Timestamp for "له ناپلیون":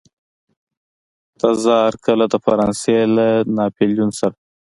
3.15-4.09